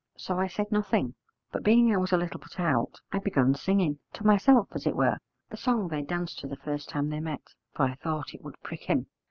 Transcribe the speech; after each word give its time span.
So 0.17 0.39
I 0.39 0.47
said 0.47 0.71
nothing, 0.71 1.13
but 1.51 1.61
being 1.63 1.93
I 1.93 1.97
was 1.97 2.11
a 2.11 2.17
little 2.17 2.39
put 2.39 2.59
out, 2.59 2.99
I 3.11 3.19
begun 3.19 3.53
singing, 3.53 3.99
to 4.13 4.25
myself 4.25 4.67
as 4.71 4.87
it 4.87 4.95
were, 4.95 5.19
the 5.51 5.57
song 5.57 5.89
they 5.89 6.01
danced 6.01 6.39
to 6.39 6.47
the 6.47 6.55
first 6.55 6.89
time 6.89 7.09
they 7.11 7.19
met, 7.19 7.53
for 7.75 7.83
I 7.85 7.93
thought 7.93 8.33
it 8.33 8.41
would 8.41 8.59
prick 8.63 8.85
him. 8.85 9.05